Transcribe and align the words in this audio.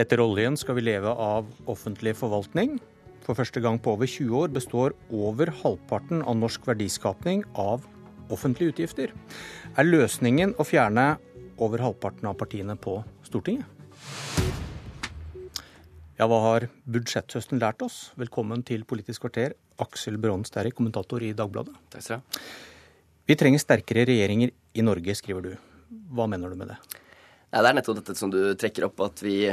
Etter 0.00 0.20
oljen 0.22 0.54
skal 0.56 0.78
vi 0.78 0.86
leve 0.86 1.10
av 1.12 1.48
offentlig 1.68 2.14
forvaltning. 2.16 2.78
For 3.20 3.36
første 3.36 3.60
gang 3.60 3.76
på 3.82 3.92
over 3.92 4.08
20 4.08 4.36
år 4.38 4.52
består 4.54 4.94
over 5.12 5.50
halvparten 5.58 6.22
av 6.24 6.38
norsk 6.40 6.64
verdiskapning 6.64 7.42
av 7.52 7.84
offentlige 8.32 8.72
utgifter. 8.72 9.12
Er 9.76 9.84
løsningen 9.84 10.54
å 10.56 10.64
fjerne 10.64 11.04
over 11.60 11.84
halvparten 11.84 12.30
av 12.30 12.38
partiene 12.40 12.78
på 12.80 12.96
Stortinget? 13.28 13.68
Ja, 16.16 16.24
hva 16.30 16.38
har 16.46 16.68
budsjetthøsten 16.88 17.60
lært 17.60 17.84
oss? 17.84 17.98
Velkommen 18.16 18.64
til 18.64 18.86
Politisk 18.88 19.26
kvarter, 19.26 19.52
Aksel 19.84 20.16
Brånen 20.20 20.48
Sterri, 20.48 20.72
kommentator 20.72 21.20
i 21.24 21.34
Dagbladet. 21.36 21.76
Takk 21.92 22.06
skal 22.06 22.22
du 22.22 22.40
ha. 22.40 22.48
Vi 23.28 23.36
trenger 23.36 23.60
sterkere 23.60 24.08
regjeringer 24.08 24.56
i 24.72 24.86
Norge, 24.86 25.12
skriver 25.18 25.44
du. 25.44 25.52
Hva 26.16 26.24
mener 26.30 26.48
du 26.48 26.56
med 26.56 26.72
det? 26.72 26.80
Ja, 27.50 27.60
det 27.64 27.68
er 27.72 27.76
nettopp 27.80 27.98
dette 27.98 28.14
som 28.14 28.30
du 28.32 28.38
trekker 28.54 28.86
opp, 28.86 29.00
at 29.02 29.20
vi 29.26 29.50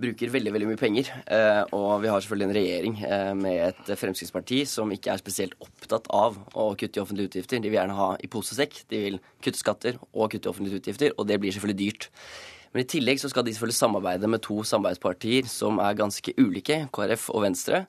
bruker 0.00 0.32
veldig 0.34 0.52
veldig 0.54 0.68
mye 0.70 0.80
penger. 0.80 1.10
Eh, 1.30 1.60
og 1.76 2.02
vi 2.02 2.10
har 2.10 2.22
selvfølgelig 2.22 2.48
en 2.48 2.56
regjering 2.58 2.96
eh, 3.06 3.32
med 3.38 3.60
et 3.68 3.92
Fremskrittsparti 4.00 4.62
som 4.68 4.90
ikke 4.94 5.12
er 5.14 5.22
spesielt 5.22 5.54
opptatt 5.62 6.08
av 6.14 6.40
å 6.58 6.70
kutte 6.78 7.00
i 7.00 7.04
offentlige 7.04 7.32
utgifter. 7.32 7.62
De 7.62 7.70
vil 7.70 7.78
gjerne 7.78 7.98
ha 7.98 8.10
i 8.18 8.30
posesekk. 8.30 8.82
De 8.90 9.04
vil 9.06 9.20
kutte 9.44 9.60
skatter 9.60 10.00
og 10.12 10.32
kutte 10.34 10.48
i 10.48 10.52
offentlige 10.52 10.82
utgifter, 10.82 11.14
og 11.16 11.28
det 11.30 11.38
blir 11.42 11.54
selvfølgelig 11.54 11.80
dyrt. 11.84 12.10
Men 12.74 12.82
i 12.82 12.88
tillegg 12.90 13.20
så 13.22 13.28
skal 13.30 13.44
de 13.46 13.52
selvfølgelig 13.54 13.78
samarbeide 13.78 14.28
med 14.30 14.42
to 14.42 14.56
samarbeidspartier 14.66 15.46
som 15.46 15.78
er 15.78 15.94
ganske 15.94 16.32
ulike, 16.42 16.80
KrF 16.94 17.28
og 17.30 17.44
Venstre, 17.44 17.84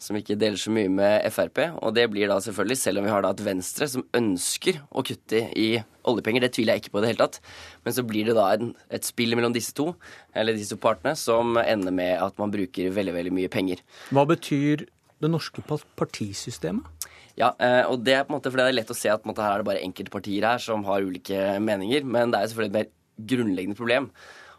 som 0.00 0.16
ikke 0.16 0.38
deler 0.40 0.56
så 0.56 0.72
mye 0.72 0.88
med 0.88 1.26
Frp. 1.34 1.60
Og 1.84 1.92
det 1.96 2.06
blir 2.08 2.30
da 2.30 2.38
selvfølgelig, 2.40 2.78
selv 2.80 3.02
om 3.02 3.04
vi 3.04 3.12
har 3.12 3.20
da 3.26 3.34
et 3.34 3.42
Venstre 3.44 3.88
som 3.92 4.06
ønsker 4.16 4.80
å 4.88 5.04
kutte 5.04 5.42
i 5.52 5.68
oljepenger, 6.08 6.46
det 6.46 6.54
tviler 6.56 6.78
jeg 6.78 6.86
ikke 6.86 6.94
på 6.94 7.02
i 7.02 7.04
det 7.04 7.10
hele 7.12 7.26
tatt, 7.26 7.36
men 7.84 7.92
så 7.92 8.04
blir 8.08 8.30
det 8.30 8.36
da 8.38 8.46
en, 8.54 8.70
et 8.88 9.04
spill 9.04 9.36
mellom 9.36 9.52
disse 9.52 9.74
to, 9.76 9.90
eller 10.32 10.56
disse 10.56 10.72
to 10.72 10.80
partene, 10.80 11.12
som 11.20 11.60
ender 11.60 11.92
med 11.92 12.14
at 12.16 12.40
man 12.40 12.54
bruker 12.54 12.94
veldig, 12.96 13.12
veldig 13.18 13.34
mye 13.36 13.50
penger. 13.52 13.82
Hva 14.08 14.24
betyr 14.30 14.86
det 15.20 15.28
norske 15.28 15.60
partisystemet? 15.68 16.88
Ja, 17.38 17.52
eh, 17.62 17.84
og 17.88 18.00
det 18.04 18.16
er 18.16 18.24
på 18.24 18.32
en 18.32 18.38
måte 18.38 18.50
fordi 18.52 18.64
det 18.64 18.72
er 18.72 18.78
lett 18.80 18.92
å 18.92 18.96
se 18.96 19.12
at 19.12 19.28
måte, 19.28 19.44
her 19.44 19.58
er 19.58 19.62
det 19.62 19.68
bare 19.68 19.84
enkeltpartier 19.84 20.48
her 20.48 20.64
som 20.64 20.82
har 20.88 21.04
ulike 21.04 21.60
meninger, 21.62 22.08
men 22.08 22.32
det 22.32 22.40
er 22.40 22.50
selvfølgelig 22.50 22.72
et 22.72 22.78
mer 22.80 22.90
grunnleggende 23.28 23.78
problem. 23.78 24.10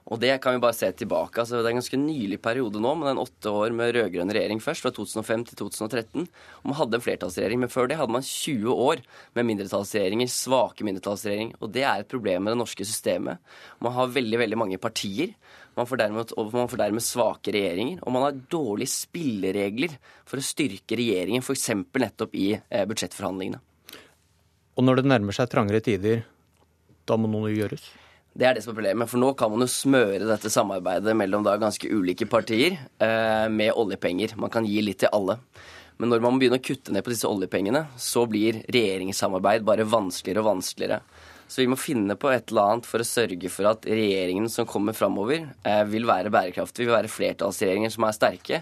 Og 0.09 0.17
det 0.19 0.33
kan 0.41 0.55
vi 0.55 0.61
bare 0.63 0.73
se 0.73 0.89
tilbake. 0.97 1.39
altså 1.39 1.59
Det 1.59 1.69
er 1.69 1.75
en 1.75 1.79
ganske 1.79 1.99
nylig 1.99 2.41
periode 2.41 2.81
nå, 2.81 2.93
med 2.97 3.11
den 3.11 3.21
åtte 3.21 3.51
år 3.53 3.71
med 3.75 3.93
rød-grønn 3.95 4.33
regjering 4.33 4.59
først, 4.63 4.81
fra 4.81 4.91
2005 4.91 5.45
til 5.51 5.59
2013. 5.61 6.25
Og 6.25 6.65
man 6.65 6.77
hadde 6.79 6.97
en 6.97 7.05
flertallsregjering, 7.05 7.61
men 7.61 7.69
før 7.69 7.87
det 7.87 7.99
hadde 7.99 8.15
man 8.15 8.25
20 8.25 8.73
år 8.73 9.03
med 9.37 9.47
mindretallsregjeringer, 9.51 10.31
svake 10.33 10.87
mindretallsregjeringer. 10.87 11.61
Og 11.61 11.71
det 11.77 11.85
er 11.85 12.01
et 12.01 12.09
problem 12.09 12.43
med 12.47 12.55
det 12.55 12.61
norske 12.63 12.87
systemet. 12.87 13.37
Man 13.79 13.93
har 13.93 14.11
veldig, 14.17 14.41
veldig 14.41 14.61
mange 14.63 14.81
partier. 14.81 15.35
Man 15.77 15.87
får, 15.87 16.01
dermed, 16.01 16.35
man 16.35 16.67
får 16.73 16.81
dermed 16.81 17.05
svake 17.05 17.53
regjeringer. 17.53 18.01
Og 18.01 18.17
man 18.17 18.25
har 18.25 18.43
dårlige 18.51 18.91
spilleregler 18.97 19.95
for 20.25 20.41
å 20.41 20.45
styrke 20.49 20.97
regjeringen, 20.97 21.45
f.eks. 21.45 21.69
nettopp 21.77 22.35
i 22.35 22.55
eh, 22.57 22.87
budsjettforhandlingene. 22.89 23.61
Og 24.75 24.87
når 24.87 24.99
det 24.99 25.09
nærmer 25.13 25.35
seg 25.35 25.51
trangere 25.51 25.83
tider, 25.85 26.23
da 27.05 27.15
må 27.19 27.29
noe 27.29 27.53
gjøres? 27.53 27.85
Det 28.31 28.47
er 28.47 28.55
det 28.55 28.63
som 28.63 28.71
er 28.71 28.77
problemet. 28.79 29.09
For 29.11 29.19
nå 29.19 29.33
kan 29.39 29.51
man 29.51 29.65
jo 29.65 29.69
smøre 29.71 30.27
dette 30.27 30.51
samarbeidet 30.51 31.15
mellom 31.19 31.43
da 31.43 31.57
ganske 31.59 31.89
ulike 31.91 32.27
partier 32.31 32.77
eh, 32.79 33.47
med 33.51 33.75
oljepenger. 33.75 34.37
Man 34.39 34.53
kan 34.53 34.67
gi 34.67 34.79
litt 34.85 35.01
til 35.03 35.11
alle. 35.11 35.39
Men 35.99 36.09
når 36.09 36.23
man 36.23 36.39
begynner 36.39 36.61
å 36.61 36.65
kutte 36.65 36.93
ned 36.95 37.03
på 37.05 37.11
disse 37.13 37.29
oljepengene, 37.29 37.83
så 37.99 38.23
blir 38.29 38.63
regjeringssamarbeid 38.71 39.67
bare 39.67 39.85
vanskeligere 39.85 40.41
og 40.41 40.47
vanskeligere. 40.55 41.01
Så 41.51 41.59
vi 41.61 41.67
må 41.67 41.75
finne 41.75 42.15
på 42.15 42.31
et 42.31 42.47
eller 42.49 42.71
annet 42.71 42.87
for 42.87 43.03
å 43.03 43.05
sørge 43.05 43.51
for 43.51 43.67
at 43.73 43.83
regjeringen 43.85 44.47
som 44.49 44.65
kommer 44.69 44.95
framover, 44.95 45.43
eh, 45.67 45.83
vil 45.91 46.07
være 46.07 46.31
bærekraftig, 46.31 46.87
vil 46.87 46.95
være 46.95 47.11
flertallsregjeringer 47.11 47.91
som 47.91 48.07
er 48.07 48.15
sterke. 48.15 48.61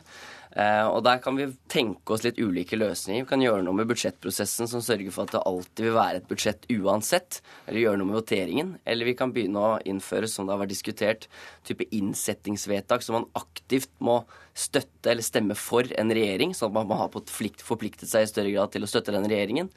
Eh, 0.57 0.85
og 0.89 1.03
der 1.05 1.19
kan 1.21 1.37
vi 1.37 1.45
tenke 1.69 2.15
oss 2.15 2.23
litt 2.25 2.39
ulike 2.41 2.77
løsninger. 2.79 3.25
Vi 3.25 3.29
kan 3.29 3.43
gjøre 3.43 3.61
noe 3.65 3.77
med 3.77 3.89
budsjettprosessen 3.91 4.69
som 4.71 4.81
sørger 4.81 5.13
for 5.13 5.27
at 5.27 5.35
det 5.35 5.43
alltid 5.45 5.85
vil 5.85 5.97
være 5.97 6.21
et 6.21 6.29
budsjett 6.29 6.65
uansett. 6.73 7.41
Eller 7.67 7.83
gjøre 7.83 8.01
noe 8.01 8.09
med 8.09 8.19
voteringen. 8.21 8.73
Eller 8.89 9.09
vi 9.09 9.15
kan 9.19 9.33
begynne 9.35 9.61
å 9.61 9.77
innføre, 9.85 10.29
som 10.31 10.47
det 10.47 10.55
har 10.55 10.63
vært 10.63 10.73
diskutert, 10.73 11.29
type 11.67 11.85
innsettingsvedtak 11.95 13.05
som 13.05 13.19
man 13.19 13.29
aktivt 13.37 13.91
må 14.01 14.23
støtte 14.59 15.13
eller 15.13 15.23
stemme 15.25 15.55
for 15.57 15.87
en 15.99 16.11
regjering, 16.13 16.53
sånn 16.57 16.73
at 16.73 16.87
man 16.89 16.99
har 16.99 17.11
forpliktet 17.13 18.09
seg 18.09 18.25
i 18.25 18.29
større 18.29 18.51
grad 18.53 18.73
til 18.73 18.83
å 18.83 18.89
støtte 18.89 19.13
den 19.15 19.27
regjeringen. 19.29 19.69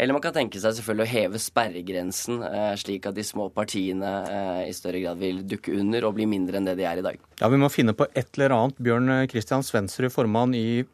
Eller 0.00 0.16
man 0.16 0.22
kan 0.24 0.34
tenke 0.36 0.60
seg 0.62 0.76
selvfølgelig 0.78 1.06
å 1.06 1.10
heve 1.10 1.40
sperregrensen, 1.42 2.38
eh, 2.46 2.72
slik 2.80 3.08
at 3.10 3.18
de 3.18 3.24
små 3.26 3.50
partiene 3.52 4.12
eh, 4.30 4.62
i 4.70 4.76
større 4.76 5.02
grad 5.02 5.20
vil 5.20 5.42
dukke 5.50 5.74
under 5.76 6.06
og 6.08 6.16
bli 6.16 6.28
mindre 6.30 6.60
enn 6.60 6.70
det 6.70 6.78
de 6.78 6.86
er 6.88 7.02
i 7.02 7.04
dag. 7.04 7.18
Ja, 7.42 7.50
Vi 7.52 7.60
må 7.60 7.68
finne 7.72 7.96
på 7.96 8.08
et 8.14 8.30
eller 8.38 8.56
annet. 8.56 8.80
Bjørn 8.80 9.12
Kristian 9.32 9.66
Svendsrud, 9.66 10.12
formann 10.14 10.54
i 10.56 10.84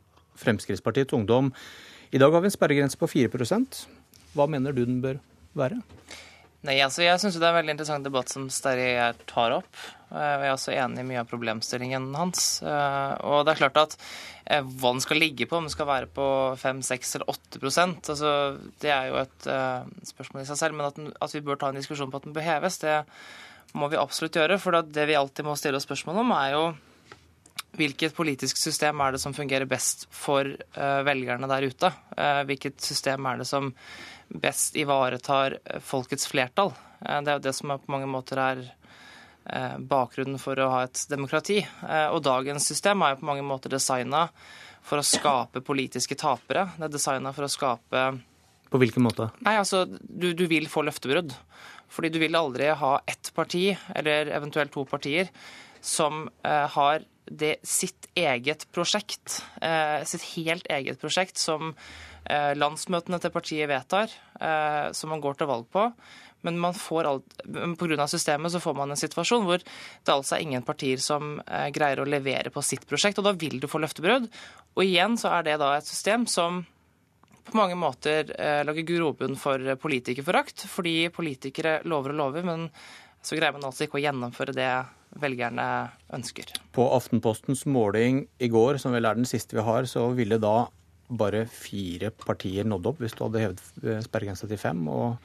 Fremskrittspartiets 0.40 1.14
Ungdom. 1.16 1.52
I 2.10 2.18
dag 2.22 2.32
har 2.32 2.42
vi 2.42 2.50
en 2.50 2.54
sperregrense 2.54 2.98
på 2.98 3.08
4% 3.10 3.82
Hva 4.36 4.46
mener 4.50 4.74
du 4.74 4.84
den 4.84 5.00
bør 5.02 5.20
være? 5.56 5.80
Nei, 6.66 6.80
altså 6.82 7.04
Jeg 7.04 7.20
syns 7.22 7.36
det 7.38 7.44
er 7.46 7.52
en 7.52 7.60
veldig 7.60 7.76
interessant 7.76 8.06
debatt 8.06 8.32
som 8.32 8.48
Sterri 8.50 8.88
tar 9.28 9.54
opp. 9.54 9.68
Eh, 10.10 10.18
jeg 10.18 10.48
er 10.48 10.54
også 10.54 10.74
enig 10.74 11.02
i 11.02 11.06
mye 11.06 11.20
av 11.22 11.28
problemstillingen 11.30 12.08
hans. 12.18 12.46
Eh, 12.62 13.12
og 13.26 13.44
det 13.46 13.54
er 13.54 13.60
klart 13.60 13.80
at 13.82 13.94
eh, 13.98 14.62
hva 14.62 14.94
den 14.96 15.02
skal 15.04 15.20
ligge 15.22 15.46
på, 15.46 15.60
om 15.60 15.68
den 15.68 15.74
skal 15.74 15.88
være 15.90 16.10
på 16.16 16.26
5, 16.62 16.82
6 16.88 17.14
eller 17.18 17.30
8% 17.36 18.12
altså, 18.14 18.32
det 18.82 18.92
er 18.94 19.10
jo 19.12 19.20
et 19.22 19.48
spørsmål 20.10 20.42
i 20.42 20.48
seg 20.50 20.60
selv. 20.62 20.78
Men 20.78 20.88
at, 20.88 20.98
den, 20.98 21.12
at, 21.14 21.34
vi 21.36 21.44
bør 21.46 21.60
ta 21.60 21.70
en 21.70 21.78
diskusjon 21.78 22.10
på 22.10 22.22
at 22.22 22.26
den 22.26 22.34
bør 22.36 22.48
heves, 22.48 22.80
det 22.82 22.98
må 23.76 23.90
vi 23.92 24.00
absolutt 24.00 24.38
gjøre. 24.38 24.58
For 24.62 24.82
det 24.82 25.06
vi 25.10 25.18
alltid 25.18 25.46
må 25.46 25.54
stille 25.58 25.78
oss 25.78 25.86
spørsmål 25.86 26.24
om, 26.24 26.34
er 26.34 26.56
jo 26.56 26.64
Hvilket 27.76 28.14
politisk 28.16 28.56
system 28.56 29.00
er 29.04 29.14
det 29.14 29.20
som 29.20 29.34
fungerer 29.36 29.68
best 29.68 30.06
for 30.14 30.48
velgerne 30.76 31.48
der 31.50 31.66
ute? 31.68 31.90
hvilket 32.48 32.80
system 32.80 33.26
er 33.28 33.42
det 33.42 33.46
som 33.48 33.70
best 34.28 34.76
ivaretar 34.76 35.58
folkets 35.84 36.26
flertall. 36.26 36.72
Eh, 37.00 37.22
det 37.22 37.30
er 37.30 37.38
jo 37.38 37.46
det 37.48 37.54
som 37.56 37.74
på 37.78 37.92
mange 37.92 38.08
måter 38.10 38.40
er 38.42 38.62
eh, 38.66 39.76
bakgrunnen 39.78 40.40
for 40.42 40.58
å 40.60 40.70
ha 40.72 40.84
et 40.86 41.06
demokrati. 41.10 41.60
Eh, 41.62 42.08
og 42.10 42.22
dagens 42.26 42.68
system 42.68 43.02
er 43.02 43.14
jo 43.14 43.22
på 43.22 43.30
mange 43.30 43.46
måter 43.46 43.72
designa 43.72 44.26
for 44.86 45.02
å 45.02 45.06
skape 45.06 45.64
politiske 45.66 46.18
tapere. 46.18 46.68
Det 46.76 46.88
er 46.88 46.96
designa 46.96 47.34
for 47.34 47.46
å 47.46 47.52
skape 47.52 48.08
På 48.70 48.80
hvilken 48.82 49.04
måte? 49.06 49.28
Nei, 49.46 49.56
altså, 49.60 49.84
du, 49.86 50.32
du 50.34 50.46
vil 50.50 50.66
få 50.70 50.82
løftebrudd. 50.86 51.34
Fordi 51.86 52.10
du 52.10 52.18
vil 52.18 52.34
aldri 52.34 52.66
ha 52.74 52.96
ett 53.06 53.30
parti, 53.34 53.68
eller 53.94 54.26
eventuelt 54.34 54.72
to 54.74 54.82
partier, 54.90 55.28
som 55.86 56.26
eh, 56.42 56.66
har 56.76 57.06
det 57.26 57.56
sitt 57.66 58.10
eget 58.14 58.68
prosjekt, 58.74 59.40
eh, 59.62 60.02
sitt 60.06 60.26
helt 60.34 60.66
eget 60.70 61.00
prosjekt, 61.02 61.38
som 61.42 61.74
Eh, 62.26 62.52
landsmøtene 62.58 63.20
til 63.22 63.30
partiet 63.30 63.68
vedtar, 63.70 64.10
som 64.92 65.12
man 65.12 65.22
går 65.22 65.38
til 65.38 65.48
valg 65.48 65.68
på. 65.72 65.86
Men 66.44 66.58
man 66.60 66.74
får 66.76 67.06
alt, 67.08 67.36
pga. 67.78 68.06
systemet 68.06 68.52
så 68.52 68.60
får 68.60 68.74
man 68.76 68.90
en 68.90 68.98
situasjon 68.98 69.46
hvor 69.46 69.62
det 69.62 70.12
altså 70.12 70.36
er 70.36 70.42
ingen 70.44 70.62
partier 70.62 71.00
som 71.02 71.40
greier 71.74 72.02
å 72.02 72.06
levere 72.06 72.50
på 72.50 72.62
sitt 72.62 72.86
prosjekt, 72.86 73.18
og 73.18 73.24
da 73.24 73.32
vil 73.32 73.58
du 73.60 73.66
få 73.66 73.80
løftebrudd. 73.82 74.28
Og 74.76 74.82
igjen 74.84 75.16
så 75.18 75.32
er 75.38 75.46
det 75.46 75.56
da 75.62 75.72
et 75.76 75.88
system 75.88 76.26
som 76.26 76.64
på 77.46 77.56
mange 77.56 77.78
måter 77.78 78.30
lager 78.66 78.86
grobunn 78.86 79.38
for 79.38 79.74
politikerforakt, 79.80 80.66
fordi 80.68 81.08
politikere 81.14 81.80
lover 81.86 82.14
og 82.14 82.20
lover, 82.20 82.46
men 82.46 82.68
så 83.22 83.38
greier 83.38 83.56
man 83.56 83.70
altså 83.70 83.86
ikke 83.86 83.98
å 83.98 84.04
gjennomføre 84.04 84.54
det 84.54 84.70
velgerne 85.20 85.66
ønsker. 86.16 86.52
På 86.76 86.88
Aftenpostens 86.96 87.64
måling 87.68 88.24
i 88.42 88.48
går, 88.52 88.80
som 88.82 88.94
vel 88.96 89.08
er 89.08 89.18
den 89.18 89.28
siste 89.28 89.58
vi 89.58 89.64
har, 89.66 89.88
så 89.90 90.08
ville 90.16 90.40
da 90.42 90.68
bare 91.06 91.44
fire 91.50 92.10
partier 92.10 92.66
nådd 92.66 92.88
opp 92.90 93.02
hvis 93.02 93.14
du 93.14 93.22
hadde 93.26 93.42
hevet 93.44 93.62
eh, 93.84 94.00
sperregrensa 94.04 94.48
til 94.50 94.60
fem. 94.60 94.80
Og 94.90 95.16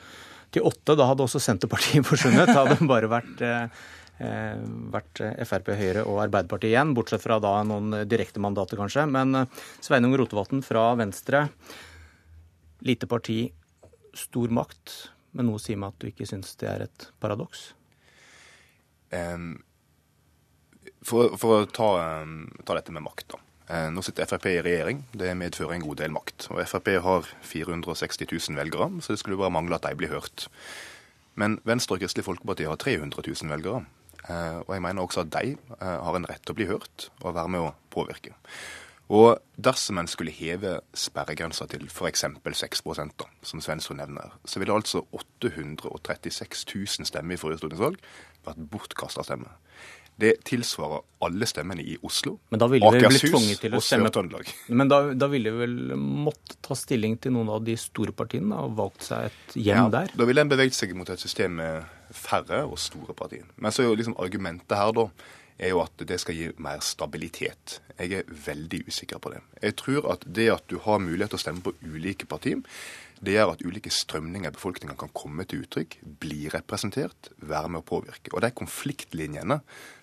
til 0.54 0.68
åtte, 0.68 0.98
da 1.00 1.08
hadde 1.10 1.26
også 1.26 1.42
Senterpartiet 1.42 2.06
forsvunnet. 2.10 2.52
Da 2.52 2.62
hadde 2.64 2.78
det 2.80 2.90
bare 2.90 3.12
vært, 3.12 3.46
eh, 3.46 3.86
eh 4.22 4.66
vært 4.94 5.24
Frp, 5.50 5.74
Høyre 5.80 6.06
og 6.06 6.22
Arbeiderpartiet 6.28 6.74
igjen, 6.74 6.94
bortsett 6.98 7.24
fra 7.24 7.40
da 7.44 7.56
noen 7.68 8.04
direktemandater, 8.10 8.80
kanskje. 8.80 9.08
Men 9.10 9.46
Sveinung 9.82 10.16
Rotevatn 10.20 10.62
fra 10.66 10.92
Venstre, 11.00 11.48
lite 12.86 13.10
parti, 13.10 13.42
stor 14.18 14.54
makt. 14.54 14.96
Men 15.38 15.48
noe 15.48 15.62
sier 15.64 15.80
meg 15.80 15.94
at 15.94 16.02
du 16.02 16.10
ikke 16.12 16.28
syns 16.28 16.58
det 16.60 16.68
er 16.68 16.86
et 16.86 17.06
paradoks? 17.24 17.72
Um, 19.12 19.54
for, 21.06 21.36
for, 21.40 21.62
å 21.62 21.70
ta, 21.70 21.90
um, 22.24 22.44
ta, 22.66 22.76
dette 22.78 22.94
med 22.96 23.06
makt, 23.06 23.34
da. 23.34 23.42
Eh, 23.72 23.88
nå 23.94 24.04
sitter 24.04 24.28
Frp 24.28 24.50
i 24.52 24.60
regjering. 24.66 25.06
Det 25.16 25.32
medfører 25.38 25.78
en 25.78 25.86
god 25.86 26.02
del 26.02 26.14
makt. 26.14 26.50
Og 26.52 26.60
Frp 26.68 26.92
har 27.06 27.30
460 27.48 28.28
000 28.28 28.60
velgere, 28.60 28.90
så 29.00 29.14
det 29.14 29.22
skulle 29.22 29.40
bare 29.40 29.54
mangle 29.54 29.78
at 29.78 29.88
de 29.88 29.96
blir 29.98 30.12
hørt. 30.12 30.50
Men 31.40 31.60
Venstre 31.68 31.96
og 31.96 32.04
Kristelig 32.04 32.28
Folkeparti 32.28 32.68
har 32.68 32.80
300 32.82 33.24
000 33.24 33.54
velgere. 33.54 33.86
Eh, 34.28 34.60
og 34.66 34.76
jeg 34.76 34.84
mener 34.84 35.06
også 35.06 35.24
at 35.24 35.34
de 35.34 35.56
eh, 35.56 35.98
har 36.06 36.18
en 36.18 36.28
rett 36.30 36.44
til 36.44 36.54
å 36.54 36.60
bli 36.60 36.70
hørt 36.70 37.10
og 37.24 37.36
være 37.38 37.54
med 37.56 37.70
å 37.70 37.74
påvirke. 37.94 38.36
Og 39.12 39.42
dersom 39.60 40.00
en 40.00 40.08
skulle 40.08 40.32
heve 40.32 40.78
sperregrensa 40.96 41.66
til 41.68 41.84
f.eks. 41.90 42.24
6 42.62 42.84
da, 43.20 43.28
som 43.44 43.64
Svensson 43.64 44.00
nevner, 44.00 44.38
så 44.48 44.62
ville 44.62 44.76
altså 44.76 45.04
836 45.12 46.64
000 46.72 47.10
stemmer 47.10 47.36
i 47.36 47.42
forrige 47.42 47.60
stortingsvalg 47.60 48.00
vært 48.46 48.62
bortkasta 48.72 49.26
stemmer. 49.28 49.58
Det 50.22 50.36
tilsvarer 50.46 51.02
alle 51.26 51.48
stemmene 51.50 51.82
i 51.82 51.96
Oslo, 52.06 52.36
Men 52.50 52.60
da 52.62 52.68
ville 52.70 52.92
vi 52.94 53.00
blitt 53.00 53.08
Akershus 53.10 53.74
og 53.74 53.84
Sør-Trøndelag. 53.86 54.52
Men 54.70 54.92
da, 54.92 55.00
da 55.18 55.30
ville 55.32 55.54
vi 55.54 55.64
vel 55.64 55.96
måtte 55.98 56.58
ta 56.62 56.78
stilling 56.78 57.18
til 57.22 57.36
noen 57.36 57.50
av 57.54 57.64
de 57.66 57.76
store 57.80 58.14
partiene 58.14 58.58
og 58.62 58.76
valgt 58.78 59.08
seg 59.10 59.30
et 59.30 59.58
hjem 59.66 59.92
der? 59.94 60.14
Da 60.18 60.28
ville 60.30 60.46
en 60.46 60.52
beveget 60.52 60.78
seg 60.78 60.94
mot 60.98 61.10
et 61.10 61.22
system 61.22 61.58
med 61.62 61.86
færre 62.14 62.64
og 62.68 62.78
store 62.82 63.16
partier. 63.18 63.48
Men 63.58 63.74
så 63.74 63.84
er 63.84 63.90
jo 63.90 64.00
liksom 64.02 64.18
argumentet 64.22 64.78
her 64.78 64.94
da 64.98 65.08
er 65.62 65.76
jo 65.76 65.82
at 65.84 66.04
det 66.10 66.18
skal 66.22 66.38
gi 66.38 66.50
mer 66.64 66.82
stabilitet. 66.86 67.80
Jeg 68.00 68.22
er 68.22 68.36
veldig 68.48 68.84
usikker 68.88 69.22
på 69.22 69.34
det. 69.34 69.44
Jeg 69.62 69.78
tror 69.78 70.10
at 70.16 70.26
det 70.26 70.50
at 70.54 70.66
du 70.72 70.80
har 70.82 71.02
mulighet 71.04 71.34
til 71.36 71.40
å 71.40 71.44
stemme 71.44 71.66
på 71.66 71.76
ulike 71.86 72.26
partier, 72.30 72.64
det 73.22 73.36
gjør 73.36 73.54
at 73.54 73.62
ulike 73.62 73.92
strømninger 73.94 74.50
i 74.50 74.56
befolkninga 74.56 74.96
kan 74.98 75.12
komme 75.14 75.46
til 75.46 75.62
uttrykk, 75.62 76.00
bli 76.22 76.48
representert, 76.54 77.30
være 77.38 77.70
med 77.70 77.84
å 77.84 77.86
påvirke. 77.86 78.34
Og 78.34 78.42
de 78.42 78.50
konfliktlinjene 78.58 79.60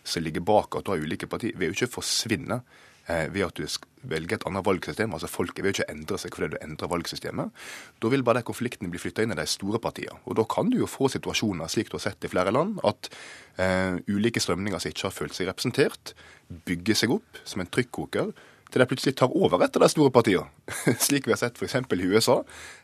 som 0.07 0.23
ligger 0.23 0.45
bak 0.47 0.79
at 0.79 0.87
du 0.87 0.93
har 0.95 1.03
ulike 1.03 1.27
partier, 1.31 1.57
vil 1.59 1.73
jo 1.73 1.81
ikke 1.81 1.97
forsvinne 1.99 2.61
eh, 3.11 3.27
ved 3.35 3.49
at 3.49 3.59
du 3.59 3.67
velger 4.09 4.39
et 4.39 4.47
annet 4.47 4.67
valgsystem. 4.69 5.17
Altså 5.17 5.31
Folket 5.31 5.65
vil 5.65 5.73
jo 5.73 5.81
ikke 5.81 5.89
endre 5.91 6.19
seg 6.23 6.37
fordi 6.37 6.53
du 6.53 6.61
endrer 6.63 6.93
valgsystemet. 6.93 7.65
Da 7.99 8.13
vil 8.13 8.23
bare 8.27 8.39
de 8.39 8.49
konfliktene 8.53 8.93
bli 8.93 9.03
flytta 9.03 9.27
inn 9.27 9.35
i 9.35 9.39
de 9.41 9.47
store 9.51 9.83
partiene. 9.83 10.21
Og 10.31 10.39
da 10.39 10.47
kan 10.47 10.71
du 10.71 10.79
jo 10.79 10.91
få 10.91 11.11
situasjoner, 11.11 11.67
slik 11.73 11.91
du 11.91 11.99
har 11.99 12.05
sett 12.07 12.23
i 12.23 12.31
flere 12.31 12.55
land, 12.55 12.79
at 12.87 13.11
eh, 13.59 13.99
ulike 14.07 14.43
strømninger 14.45 14.79
som 14.79 14.95
ikke 14.95 15.09
har 15.09 15.17
følt 15.17 15.35
seg 15.35 15.51
representert, 15.51 16.15
bygger 16.71 17.03
seg 17.03 17.19
opp 17.19 17.43
som 17.43 17.67
en 17.67 17.73
trykkoker 17.75 18.31
til 18.73 18.83
de 18.83 18.87
plutselig 18.89 19.17
tar 19.19 19.33
over 19.37 19.63
etter 19.65 19.83
de 19.83 19.89
store 19.91 20.13
partiene. 20.15 20.47
Slik 21.07 21.29
vi 21.29 21.35
har 21.35 21.41
sett 21.41 21.59
f.eks. 21.59 21.77
i 21.79 22.09
USA, 22.09 22.39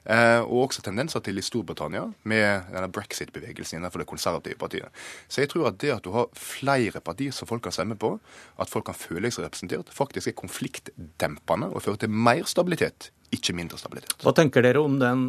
eh, 0.04 0.40
og 0.42 0.68
også 0.68 0.84
tendenser 0.86 1.24
til 1.24 1.40
i 1.40 1.44
Storbritannia 1.44 2.06
med 2.30 2.70
denne 2.72 2.90
brexit-bevegelsen 2.94 3.78
innenfor 3.78 4.02
det 4.02 4.08
konservative 4.10 4.58
partiet. 4.60 5.04
Så 5.28 5.44
jeg 5.44 5.52
tror 5.52 5.70
at 5.72 5.80
det 5.82 5.92
at 5.96 6.06
du 6.06 6.12
har 6.16 6.30
flere 6.38 7.02
partier 7.04 7.34
som 7.36 7.50
folk 7.50 7.66
kan 7.66 7.74
stemme 7.74 7.98
på, 8.00 8.14
at 8.60 8.70
folk 8.70 8.88
kan 8.88 8.98
føle 8.98 9.32
seg 9.34 9.46
representert, 9.46 9.92
faktisk 9.94 10.30
er 10.30 10.38
konfliktdempende 10.38 11.72
og 11.72 11.84
fører 11.84 12.04
til 12.04 12.14
mer 12.14 12.46
stabilitet, 12.48 13.10
ikke 13.34 13.56
mindre 13.56 13.80
stabilitet. 13.80 14.16
Hva 14.24 14.34
tenker 14.36 14.64
dere 14.64 14.82
om 14.84 14.96
den 15.02 15.28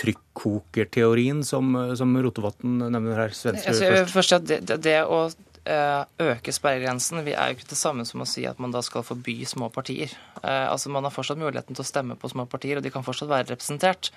trykkokerteorien 0.00 1.42
som, 1.44 1.74
som 1.98 2.14
Rotevatn 2.24 2.78
nevner 2.86 3.26
her? 3.26 3.34
Jeg 3.34 3.60
først. 3.60 4.12
først 4.14 4.36
at 4.38 4.46
det, 4.48 4.60
det, 4.70 4.78
det 4.86 5.00
å 5.04 5.26
øke 5.70 6.52
sperregrensen 6.54 7.24
vi 7.26 7.34
er 7.34 7.50
jo 7.50 7.58
ikke 7.58 7.72
det 7.72 7.78
samme 7.78 8.06
som 8.08 8.22
å 8.24 8.28
si 8.28 8.46
at 8.48 8.60
man 8.62 8.72
da 8.74 8.82
skal 8.84 9.04
forby 9.06 9.40
små 9.48 9.70
partier. 9.72 10.12
Eh, 10.42 10.66
altså 10.66 10.90
Man 10.90 11.06
har 11.06 11.14
fortsatt 11.14 11.40
muligheten 11.40 11.76
til 11.76 11.84
å 11.84 11.90
stemme 11.90 12.16
på 12.18 12.30
små 12.32 12.46
partier, 12.50 12.78
og 12.78 12.86
de 12.86 12.92
kan 12.94 13.06
fortsatt 13.06 13.30
være 13.30 13.52
representert. 13.52 14.10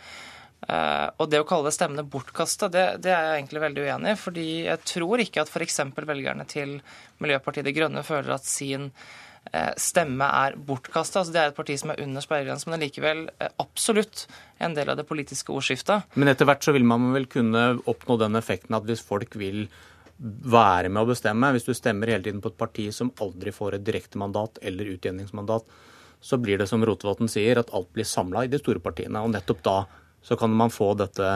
Eh, 0.64 1.08
og 1.20 1.28
det 1.32 1.42
å 1.42 1.48
kalle 1.48 1.74
stemmene 1.76 2.06
bortkasta, 2.08 2.70
det, 2.72 2.86
det 3.04 3.12
er 3.12 3.28
jeg 3.28 3.42
egentlig 3.42 3.66
veldig 3.66 3.84
uenig 3.84 4.14
i. 4.14 4.20
fordi 4.20 4.48
jeg 4.70 4.88
tror 4.94 5.24
ikke 5.24 5.44
at 5.44 5.52
f.eks. 5.52 5.82
velgerne 6.00 6.48
til 6.50 6.80
Miljøpartiet 7.24 7.68
De 7.68 7.76
Grønne 7.76 8.06
føler 8.08 8.36
at 8.38 8.48
sin 8.48 8.90
eh, 9.52 9.74
stemme 9.78 10.30
er 10.46 10.56
bortkasta. 10.56 11.24
Altså, 11.24 11.36
det 11.36 11.42
er 11.42 11.52
et 11.52 11.60
parti 11.60 11.78
som 11.80 11.94
er 11.94 12.04
under 12.06 12.24
sperregrensen, 12.24 12.72
men 12.72 12.86
likevel 12.86 13.26
eh, 13.36 13.52
absolutt 13.64 14.28
en 14.64 14.78
del 14.78 14.94
av 14.94 15.00
det 15.00 15.08
politiske 15.10 15.52
ordskiftet. 15.52 16.08
Men 16.16 16.32
etter 16.32 16.48
hvert 16.48 16.64
så 16.64 16.76
vil 16.76 16.88
man 16.88 17.12
vel 17.16 17.28
kunne 17.32 17.74
oppnå 17.84 18.20
den 18.22 18.40
effekten 18.40 18.78
at 18.78 18.88
hvis 18.88 19.04
folk 19.04 19.36
vil 19.40 19.66
være 20.24 20.90
med 20.90 21.04
å 21.04 21.10
bestemme, 21.10 21.50
hvis 21.52 21.66
du 21.68 21.74
stemmer 21.76 22.08
hele 22.14 22.24
tiden 22.24 22.42
på 22.44 22.52
et 22.54 22.60
parti 22.60 22.88
som 22.96 23.12
aldri 23.22 23.52
får 23.52 23.78
et 23.78 23.84
direktemandat 23.84 24.62
eller 24.64 24.94
utjevningsmandat, 24.96 25.66
så 26.24 26.40
blir 26.40 26.62
det 26.62 26.70
som 26.72 26.84
Rotevatn 26.86 27.28
sier, 27.28 27.60
at 27.60 27.74
alt 27.76 27.92
blir 27.94 28.08
samla 28.08 28.46
i 28.46 28.52
de 28.52 28.62
store 28.62 28.80
partiene. 28.80 29.20
Og 29.20 29.34
nettopp 29.34 29.64
da 29.66 29.78
så 30.24 30.38
kan 30.40 30.54
man 30.56 30.72
få 30.72 30.94
dette, 30.96 31.30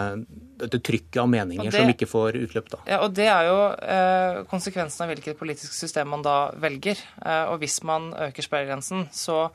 dette 0.62 0.80
trykket 0.80 1.20
av 1.20 1.28
meninger 1.28 1.68
det- 1.68 1.76
som 1.76 1.90
ikke 1.92 2.08
får 2.08 2.38
utløp, 2.40 2.70
da. 2.72 2.78
Ja, 2.88 3.00
og 3.04 3.14
Det 3.14 3.26
er 3.28 3.44
jo 3.50 3.58
eh, 3.84 4.44
konsekvensen 4.48 5.04
av 5.04 5.12
hvilket 5.12 5.38
politisk 5.38 5.74
system 5.74 6.08
man 6.08 6.22
da 6.22 6.52
velger. 6.56 6.96
Eh, 7.20 7.46
og 7.52 7.60
hvis 7.60 7.84
man 7.84 8.14
øker 8.14 8.42
sperregrensen, 8.42 9.10
så 9.12 9.52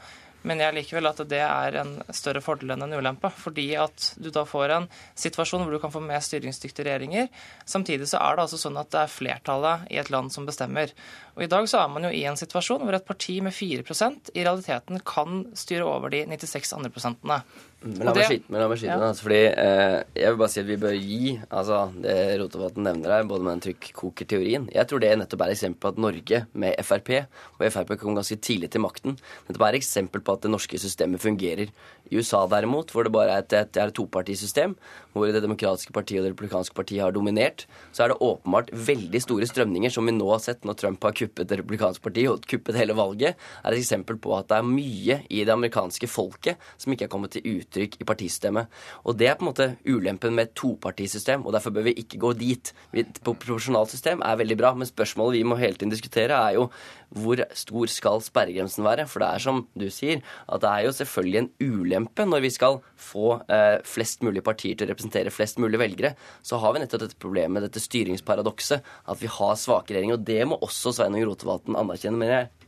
mener 0.47 0.67
jeg 0.67 0.77
likevel 0.79 1.09
at 1.11 1.23
det 1.31 1.41
er 1.45 1.79
en 1.83 1.95
større 2.15 2.43
fordel 2.45 2.75
enn 2.75 2.85
en 2.87 2.95
ulempe. 2.99 3.31
Fordi 3.33 3.67
at 3.81 4.13
du 4.21 4.31
da 4.35 4.45
får 4.49 4.77
en 4.77 4.89
situasjon 5.19 5.65
hvor 5.65 5.75
du 5.75 5.81
kan 5.83 5.95
få 5.95 6.03
mer 6.05 6.23
styringsdyktige 6.25 6.87
regjeringer. 6.89 7.29
Samtidig 7.69 8.11
så 8.11 8.21
er 8.23 8.37
det 8.37 8.47
altså 8.47 8.61
sånn 8.61 8.81
at 8.81 8.93
det 8.95 9.03
er 9.05 9.15
flertallet 9.15 9.89
i 9.93 10.01
et 10.03 10.13
land 10.13 10.35
som 10.35 10.49
bestemmer. 10.49 10.95
Og 11.37 11.47
i 11.47 11.51
dag 11.51 11.69
så 11.71 11.83
er 11.83 11.93
man 11.93 12.09
jo 12.09 12.15
i 12.15 12.25
en 12.29 12.39
situasjon 12.39 12.85
hvor 12.85 12.99
et 12.99 13.09
parti 13.09 13.39
med 13.45 13.55
4% 13.57 14.33
i 14.35 14.45
realiteten 14.45 15.03
kan 15.07 15.45
styre 15.59 15.89
over 15.89 16.13
de 16.13 16.25
96 16.29 16.75
andre 16.79 16.93
prosentene. 16.93 17.43
Men 17.85 18.07
la 18.07 18.13
det- 18.15 18.27
skyte, 18.29 18.45
men 18.49 18.61
la 18.61 18.69
meg 18.69 18.79
skyte 18.79 18.93
Ja. 18.93 18.99
altså, 19.11 19.23
fordi 19.27 19.41
eh, 19.59 20.03
Jeg 20.15 20.31
vil 20.31 20.39
bare 20.39 20.49
si 20.53 20.61
at 20.61 20.67
vi 20.67 20.77
bør 20.77 20.95
gi 20.95 21.41
altså, 21.51 21.79
det 22.03 22.41
Rotevatn 22.41 22.83
nevner 22.87 23.11
her, 23.17 23.25
både 23.25 23.43
med 23.43 23.59
den 23.61 23.65
trykkokerteorien 23.75 24.69
Jeg 24.73 24.87
tror 24.89 25.01
det 25.03 25.11
nettopp 25.19 25.41
er 25.43 25.51
et 25.51 25.57
eksempel 25.59 25.81
på 25.83 25.89
at 25.93 25.99
Norge 25.99 26.47
med 26.55 26.75
Frp, 26.85 27.11
og 27.59 27.67
Frp 27.73 27.97
kom 27.99 28.15
ganske 28.15 28.39
tidlig 28.41 28.71
til 28.71 28.81
makten, 28.85 29.19
nettopp 29.49 29.67
er 29.67 29.75
et 29.75 29.81
eksempel 29.83 30.21
på 30.23 30.33
at 30.37 30.43
det 30.47 30.51
norske 30.53 30.79
systemet 30.79 31.21
fungerer. 31.21 31.69
I 32.13 32.17
USA 32.19 32.47
derimot, 32.47 32.91
hvor 32.93 33.05
det 33.05 33.13
bare 33.13 33.31
er 33.33 33.39
et, 33.43 33.53
et, 33.57 33.77
er 33.81 33.89
et 33.89 33.95
topartisystem, 33.97 34.75
hvor 35.15 35.27
det 35.33 35.43
demokratiske 35.43 35.93
partiet 35.93 36.21
og 36.21 36.27
det 36.29 36.33
republikanske 36.35 36.75
partiet 36.77 37.01
har 37.03 37.13
dominert, 37.13 37.67
så 37.93 38.05
er 38.05 38.13
det 38.13 38.19
åpenbart 38.21 38.69
veldig 38.73 39.21
store 39.23 39.47
strømninger, 39.49 39.91
som 39.91 40.07
vi 40.07 40.13
nå 40.13 40.29
har 40.31 40.39
sett 40.45 40.63
når 40.65 40.77
Trump 40.77 41.03
har 41.03 41.13
kuppet 41.17 41.49
det 41.49 41.59
republikanske 41.63 42.03
partiet 42.05 42.29
og 42.31 42.45
kuppet 42.47 42.77
hele 42.77 42.93
valget, 42.95 43.35
er 43.65 43.73
et 43.73 43.81
eksempel 43.81 44.19
på 44.21 44.37
at 44.39 44.49
det 44.49 44.59
er 44.61 44.69
mye 44.69 45.19
i 45.31 45.43
det 45.45 45.53
amerikanske 45.55 46.07
folket 46.09 46.57
som 46.77 46.93
ikke 46.93 47.05
er 47.09 47.13
kommet 47.13 47.31
til 47.33 47.43
uttrykk 47.43 47.72
i 47.81 48.07
partisystemet. 48.07 48.67
Og 49.05 49.17
det 49.19 49.29
er 49.29 49.37
på 49.39 49.47
en 49.47 49.51
måte 49.51 49.69
ulempen 49.87 50.35
med 50.37 50.49
et 50.49 50.57
topartisystem, 50.59 51.47
og 51.47 51.55
derfor 51.57 51.75
bør 51.75 51.89
vi 51.89 51.97
ikke 52.03 52.19
gå 52.19 52.33
dit. 52.33 52.73
på 52.93 53.35
proporsjonalt 53.35 53.91
system 53.91 54.23
er 54.23 54.37
veldig 54.37 54.57
bra, 54.59 54.75
men 54.75 54.87
spørsmålet 54.87 55.39
vi 55.39 55.43
må 55.45 55.57
hele 55.57 55.75
tiden 55.75 55.91
diskutere, 55.91 56.33
er 56.33 56.55
jo 56.55 56.71
hvor 57.13 57.43
stor 57.55 57.87
skal 57.93 58.23
sperregrensen 58.25 58.85
være? 58.85 59.07
For 59.07 59.21
det 59.21 59.29
er 59.29 59.45
som 59.45 59.67
du 59.79 59.89
sier, 59.93 60.23
at 60.49 60.63
det 60.63 60.71
er 60.71 60.87
jo 60.87 60.95
selvfølgelig 60.97 61.41
en 61.41 61.51
ulempe 61.61 62.25
når 62.25 62.45
vi 62.47 62.51
skal 62.51 62.81
få 62.97 63.43
eh, 63.53 63.79
flest 63.85 64.23
mulig 64.23 64.43
partier 64.43 64.77
til 64.77 64.89
å 64.89 64.93
representere 64.93 65.35
flest 65.35 65.61
mulig 65.63 65.81
velgere. 65.83 66.15
Så 66.43 66.61
har 66.63 66.73
vi 66.73 66.83
nettopp 66.83 67.05
dette 67.05 67.21
problemet, 67.21 67.65
dette 67.67 67.83
styringsparadokset, 67.83 68.83
at 68.83 69.23
vi 69.23 69.31
har 69.31 69.57
svake 69.61 69.93
regjeringer. 69.93 70.21
Og 70.21 70.27
det 70.29 70.43
må 70.49 70.61
også 70.65 70.95
Sveinung 70.97 71.27
Rotevatn 71.29 71.77
anerkjenne, 71.77 72.21
mener 72.21 72.39
jeg. 72.39 72.62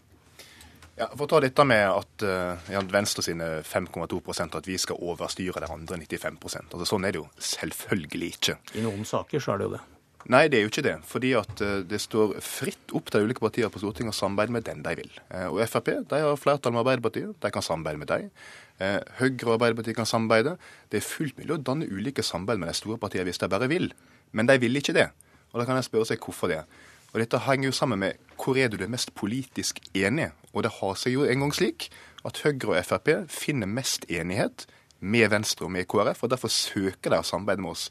Ja, 0.94 1.08
For 1.16 1.26
å 1.26 1.30
ta 1.32 1.40
dette 1.42 1.64
med 1.66 1.82
at 1.90 2.22
uh, 2.22 2.84
Venstre 2.92 3.24
sine 3.26 3.48
5,2% 3.66 4.54
at 4.60 4.68
vi 4.68 4.76
skal 4.78 5.00
overstyre 5.02 5.64
de 5.64 5.70
andre 5.74 5.98
95% 6.04 6.70
altså 6.76 6.86
Sånn 6.86 7.08
er 7.08 7.16
det 7.16 7.22
jo 7.22 7.26
selvfølgelig 7.42 8.28
ikke. 8.36 8.54
I 8.78 8.84
noen 8.84 9.02
saker 9.08 9.42
så 9.42 9.54
er 9.54 9.62
det 9.62 9.68
jo 9.68 9.74
det. 9.74 9.82
Nei, 10.32 10.46
det 10.48 10.56
er 10.56 10.62
jo 10.64 10.70
ikke 10.70 10.84
det. 10.86 10.94
Fordi 11.04 11.32
at 11.36 11.60
eh, 11.60 11.82
det 11.84 11.98
står 12.00 12.38
fritt 12.40 12.94
opp 12.96 13.10
til 13.12 13.26
ulike 13.26 13.42
partier 13.44 13.68
på 13.68 13.82
Stortinget 13.82 14.14
å 14.14 14.16
samarbeide 14.16 14.54
med 14.56 14.64
den 14.64 14.80
de 14.86 14.94
vil. 15.02 15.10
Eh, 15.28 15.50
Og 15.50 15.60
Frp 15.68 15.90
de 16.08 16.20
har 16.22 16.38
flertall 16.40 16.72
med 16.72 16.80
Arbeiderpartiet. 16.80 17.34
De 17.42 17.50
kan 17.52 17.64
samarbeide 17.66 18.00
med 18.00 18.08
dem. 18.08 18.30
Høyre 19.18 19.50
og 19.50 19.52
Arbeiderpartiet 19.58 19.98
kan 19.98 20.08
samarbeide. 20.08 20.56
Det 20.90 21.02
er 21.02 21.04
fullt 21.04 21.36
mulig 21.38 21.58
å 21.58 21.60
danne 21.60 21.90
ulike 21.90 22.24
samarbeid 22.24 22.62
med 22.62 22.72
de 22.72 22.78
store 22.78 22.96
partiene 23.02 23.28
hvis 23.28 23.42
de 23.42 23.50
bare 23.52 23.68
vil. 23.70 23.90
Men 24.32 24.48
de 24.48 24.56
vil 24.62 24.80
ikke 24.80 24.96
det. 24.96 25.10
Og 25.52 25.60
da 25.60 25.68
kan 25.68 25.76
jeg 25.78 25.86
spørre 25.90 26.08
seg 26.08 26.24
hvorfor 26.24 26.50
det. 26.50 26.62
Og 27.14 27.22
dette 27.22 27.38
henger 27.46 27.70
jo 27.70 27.76
sammen 27.76 28.02
med 28.02 28.20
hvor 28.42 28.58
er 28.58 28.68
du 28.68 28.76
det 28.76 28.90
mest 28.90 29.14
politisk 29.14 29.78
enig? 29.94 30.32
Og 30.52 30.66
det 30.66 30.74
har 30.80 30.96
seg 30.98 31.14
jo 31.14 31.26
en 31.30 31.44
gang 31.44 31.52
slik 31.54 31.88
at 32.26 32.40
Høyre 32.42 32.74
og 32.74 32.86
Frp 32.88 33.10
finner 33.30 33.70
mest 33.70 34.08
enighet 34.10 34.66
med 35.04 35.28
Venstre 35.30 35.68
og 35.68 35.74
med 35.74 35.86
KrF, 35.86 36.24
og 36.24 36.32
derfor 36.32 36.50
søker 36.50 37.12
de 37.12 37.20
å 37.20 37.26
samarbeide 37.26 37.62
med 37.62 37.74
oss 37.74 37.90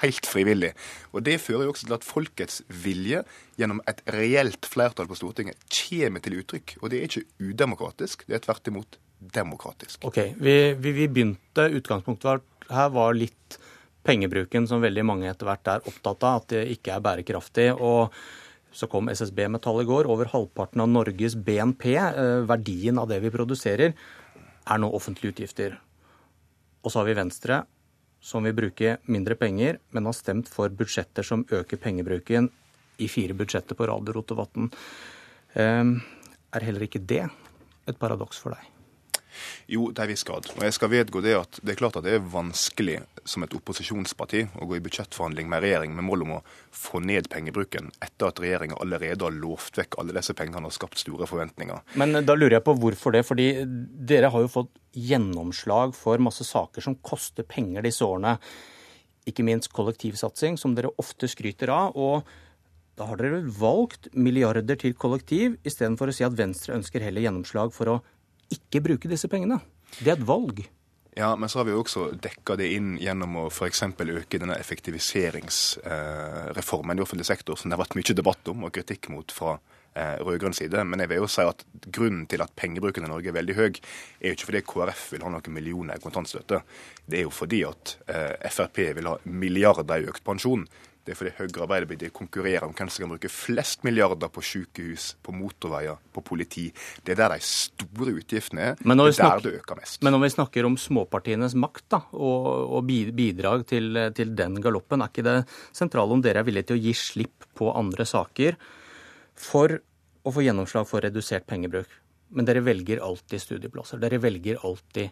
helt 0.00 0.28
frivillig. 0.28 0.72
Og 1.12 1.24
Det 1.24 1.38
fører 1.40 1.66
jo 1.66 1.72
også 1.72 1.88
til 1.88 1.96
at 1.96 2.06
folkets 2.06 2.60
vilje 2.84 3.22
gjennom 3.60 3.80
et 3.88 4.02
reelt 4.14 4.68
flertall 4.68 5.08
på 5.10 5.18
Stortinget 5.18 5.58
kommer 5.72 6.24
til 6.24 6.38
uttrykk. 6.40 6.76
Og 6.80 6.92
det 6.92 7.00
er 7.00 7.08
ikke 7.08 7.50
udemokratisk, 7.50 8.26
det 8.28 8.38
er 8.38 8.44
tvert 8.46 8.68
imot 8.72 8.98
demokratisk. 9.20 10.04
Ok, 10.08 10.18
vi, 10.38 10.54
vi, 10.78 10.92
vi 10.96 11.08
begynte, 11.08 11.68
Utgangspunktet 11.78 12.28
var, 12.28 12.42
her 12.72 12.92
var 12.94 13.16
litt 13.16 13.58
pengebruken 14.02 14.66
som 14.66 14.82
veldig 14.82 15.04
mange 15.06 15.28
etter 15.30 15.46
hvert 15.46 15.68
er 15.76 15.84
opptatt 15.88 16.24
av, 16.26 16.40
at 16.42 16.54
det 16.54 16.62
ikke 16.76 16.96
er 16.96 17.04
bærekraftig. 17.04 17.68
og 17.78 18.14
så 18.72 18.88
kom 18.90 19.10
SSB 19.12 19.44
med 19.52 19.62
tall 19.64 19.82
i 19.82 19.88
går. 19.88 20.08
Over 20.10 20.30
halvparten 20.32 20.82
av 20.82 20.90
Norges 20.90 21.36
BNP, 21.36 21.94
eh, 21.96 22.40
verdien 22.48 22.98
av 22.98 23.08
det 23.08 23.20
vi 23.20 23.30
produserer, 23.30 23.92
er 24.66 24.78
nå 24.78 24.90
offentlige 24.92 25.34
utgifter. 25.34 25.78
Og 26.82 26.90
så 26.90 27.00
har 27.00 27.06
vi 27.06 27.18
Venstre, 27.18 27.62
som 28.20 28.44
vil 28.44 28.54
bruke 28.54 28.98
mindre 29.06 29.34
penger, 29.34 29.78
men 29.92 30.04
har 30.06 30.12
stemt 30.14 30.48
for 30.48 30.68
budsjetter 30.68 31.26
som 31.26 31.44
øker 31.44 31.76
pengebruken 31.76 32.50
i 32.98 33.08
fire 33.08 33.34
budsjetter 33.34 33.74
på 33.74 33.86
rad, 33.86 34.08
Rotevatn. 34.08 34.70
Eh, 35.54 35.84
Er 36.54 36.60
heller 36.60 36.84
ikke 36.84 37.00
det 37.00 37.30
et 37.88 37.98
paradoks 37.98 38.36
for 38.38 38.52
deg? 38.52 38.71
Jo, 39.70 39.88
til 39.92 40.04
en 40.04 40.10
viss 40.10 40.24
grad. 40.26 40.48
Og 40.56 40.64
jeg 40.66 40.76
skal 40.76 40.92
vedgå 40.92 41.22
det 41.24 41.34
at 41.38 41.60
det 41.62 41.74
er 41.74 41.80
klart 41.80 41.98
at 42.00 42.06
det 42.06 42.16
er 42.16 42.26
vanskelig 42.32 42.98
som 43.28 43.44
et 43.46 43.54
opposisjonsparti 43.54 44.44
å 44.58 44.68
gå 44.68 44.78
i 44.78 44.82
budsjettforhandling 44.84 45.48
med 45.50 45.62
regjering 45.64 45.94
med 45.96 46.06
mål 46.06 46.26
om 46.26 46.34
å 46.38 46.42
få 46.74 47.02
ned 47.04 47.28
pengebruken 47.32 47.90
etter 48.02 48.28
at 48.28 48.42
regjeringa 48.42 48.78
allerede 48.82 49.24
har 49.24 49.36
lovt 49.36 49.78
vekk 49.78 49.98
alle 50.02 50.16
disse 50.16 50.34
pengene 50.38 50.68
og 50.68 50.74
skapt 50.74 51.00
store 51.02 51.28
forventninger. 51.30 51.84
Men 52.00 52.22
da 52.26 52.36
lurer 52.36 52.58
jeg 52.58 52.66
på 52.66 52.76
hvorfor 52.82 53.14
det. 53.16 53.24
Fordi 53.28 53.48
dere 54.12 54.32
har 54.32 54.44
jo 54.44 54.52
fått 54.52 54.72
gjennomslag 54.92 55.96
for 55.96 56.20
masse 56.22 56.44
saker 56.46 56.84
som 56.84 56.98
koster 57.04 57.46
penger 57.48 57.86
disse 57.86 58.04
årene. 58.04 58.36
Ikke 59.28 59.44
minst 59.46 59.70
kollektivsatsing, 59.72 60.58
som 60.58 60.74
dere 60.74 60.90
ofte 61.00 61.30
skryter 61.30 61.70
av. 61.72 61.94
Og 61.94 62.26
da 62.98 63.06
har 63.08 63.20
dere 63.20 63.40
valgt 63.56 64.10
milliarder 64.12 64.76
til 64.80 64.96
kollektiv, 64.98 65.56
istedenfor 65.64 66.10
å 66.10 66.16
si 66.16 66.26
at 66.26 66.36
Venstre 66.36 66.76
ønsker 66.76 67.04
heller 67.04 67.24
gjennomslag 67.24 67.72
for 67.72 67.88
å 67.88 68.00
ikke 68.54 68.84
bruke 68.84 69.10
disse 69.10 69.30
pengene. 69.32 69.58
Det 69.98 70.10
er 70.10 70.18
et 70.18 70.28
valg. 70.28 70.62
Ja, 71.14 71.36
men 71.36 71.48
så 71.48 71.58
har 71.58 71.64
vi 71.68 71.72
jo 71.74 71.80
også 71.82 72.06
dekka 72.24 72.56
det 72.56 72.70
inn 72.72 72.94
gjennom 73.00 73.36
å 73.42 73.50
f.eks. 73.50 73.82
øke 73.84 74.38
denne 74.40 74.56
effektiviseringsreformen 74.56 76.98
i 76.98 77.02
offentlig 77.04 77.26
sektor, 77.28 77.56
som 77.56 77.68
det 77.68 77.74
har 77.76 77.84
vært 77.84 77.96
mye 77.98 78.14
debatt 78.16 78.48
om 78.48 78.64
og 78.64 78.72
kritikk 78.72 79.08
mot 79.12 79.32
fra 79.36 79.58
eh, 79.92 80.16
rød-grønn 80.24 80.56
side. 80.56 80.84
Men 80.88 81.00
jeg 81.04 81.10
vil 81.12 81.20
jo 81.20 81.28
si 81.28 81.44
at 81.44 81.60
grunnen 81.84 82.24
til 82.32 82.40
at 82.44 82.56
pengebruken 82.56 83.04
i 83.04 83.12
Norge 83.12 83.28
er 83.28 83.36
veldig 83.36 83.56
høy, 83.58 83.68
er 83.68 84.26
jo 84.30 84.34
ikke 84.38 84.50
fordi 84.54 84.66
KrF 84.72 85.02
vil 85.12 85.24
ha 85.26 85.30
noen 85.34 85.52
millioner 85.52 86.00
i 86.00 86.04
kontantstøtte. 86.04 86.58
Det 87.04 87.16
er 87.20 87.24
jo 87.26 87.38
fordi 87.42 87.60
at 87.68 87.84
eh, 88.08 88.48
Frp 88.48 88.76
vil 88.96 89.10
ha 89.10 89.14
milliarder 89.28 90.00
i 90.00 90.08
økt 90.14 90.24
pensjon. 90.24 90.64
Det 91.02 91.14
er 91.14 91.18
fordi 91.18 91.32
Høyre 91.34 91.50
og 91.56 91.62
Arbeiderpartiet 91.64 92.14
konkurrerer 92.14 92.64
om 92.68 92.74
hvem 92.78 92.90
som 92.92 93.02
kan 93.02 93.10
bruke 93.10 93.30
flest 93.32 93.82
milliarder 93.82 94.30
på 94.30 94.42
sykehus, 94.46 95.08
på 95.22 95.34
motorveier, 95.34 95.98
på 96.14 96.22
politi. 96.22 96.68
Det 97.02 97.16
er 97.16 97.18
der 97.24 97.34
de 97.34 97.46
store 97.46 98.14
utgiftene 98.20 98.68
er. 98.68 98.84
Men 98.86 99.00
når 99.00 99.10
vi 99.10 99.14
det 99.16 99.24
er 99.26 99.32
der 99.32 99.46
det 99.48 99.54
øker 99.62 99.80
mest. 99.80 99.98
Men 100.06 100.14
når 100.14 100.22
vi 100.22 100.30
snakker 100.36 100.68
om 100.68 100.76
småpartienes 100.78 101.56
makt 101.58 101.88
da, 101.90 102.00
og, 102.14 102.46
og 102.78 102.86
bidrag 102.86 103.66
til, 103.72 103.98
til 104.14 104.36
den 104.38 104.60
galoppen, 104.62 105.02
er 105.02 105.10
ikke 105.10 105.26
det 105.26 105.36
sentrale 105.74 106.14
om 106.14 106.22
dere 106.22 106.44
er 106.44 106.46
villige 106.46 106.70
til 106.70 106.78
å 106.78 106.84
gi 106.84 106.94
slipp 106.94 107.48
på 107.58 107.72
andre 107.74 108.06
saker 108.06 108.60
for 109.42 109.80
å 110.22 110.30
få 110.30 110.46
gjennomslag 110.46 110.86
for 110.86 111.02
redusert 111.02 111.48
pengebruk? 111.50 111.90
Men 112.32 112.46
dere 112.46 112.62
velger 112.64 113.02
alltid 113.02 113.42
studieplasser. 113.42 113.98
Dere 114.00 114.22
velger 114.22 114.62
alltid 114.62 115.10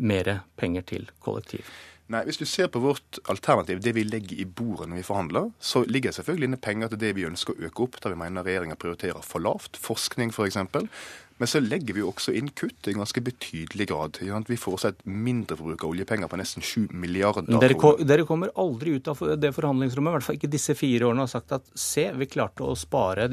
mer 0.00 0.32
penger 0.58 0.82
til 0.88 1.06
kollektiv. 1.22 1.68
Nei, 2.10 2.24
Hvis 2.26 2.40
du 2.40 2.46
ser 2.48 2.66
på 2.66 2.80
vårt 2.82 3.20
alternativ, 3.30 3.78
det 3.84 3.92
vi 3.94 4.02
legger 4.02 4.40
i 4.42 4.44
bordet 4.44 4.88
når 4.90 4.98
vi 4.98 5.06
forhandler, 5.06 5.52
så 5.62 5.84
ligger 5.86 6.10
det 6.10 6.18
selvfølgelig 6.18 6.48
inne 6.48 6.58
penger 6.58 6.90
til 6.90 6.98
det 6.98 7.12
vi 7.14 7.26
ønsker 7.28 7.54
å 7.54 7.68
øke 7.68 7.84
opp, 7.84 8.00
der 8.02 8.16
vi 8.16 8.18
mener 8.18 8.46
regjeringa 8.46 8.74
prioriterer 8.82 9.22
for 9.22 9.42
lavt. 9.46 9.78
Forskning 9.78 10.34
f.eks. 10.34 10.58
Men 11.40 11.48
så 11.48 11.60
legger 11.64 11.96
vi 11.96 12.04
jo 12.04 12.10
også 12.12 12.34
inn 12.36 12.50
kutt 12.52 12.88
i 12.90 12.94
ganske 12.96 13.22
betydelig 13.24 13.88
grad. 13.88 14.18
Vi 14.20 14.56
får 14.60 14.70
foreslår 14.70 14.94
et 14.94 15.06
mindreforbruk 15.06 15.84
av 15.84 15.92
oljepenger 15.94 16.30
på 16.30 16.38
nesten 16.40 16.64
7 16.64 16.88
milliarder 16.92 17.46
Men 17.48 17.60
dere, 17.62 17.76
kroner. 17.78 18.06
dere 18.06 18.26
kommer 18.28 18.52
aldri 18.60 18.96
ut 18.98 19.08
av 19.10 19.20
det 19.40 19.52
forhandlingsrommet, 19.56 20.10
i 20.10 20.16
hvert 20.18 20.26
fall 20.26 20.38
ikke 20.38 20.50
disse 20.52 20.76
fire 20.78 21.08
årene, 21.08 21.24
og 21.26 21.32
sagt 21.32 21.52
at 21.56 21.66
se, 21.74 22.06
vi 22.16 22.28
klarte 22.30 22.66
å 22.66 22.76
spare, 22.78 23.28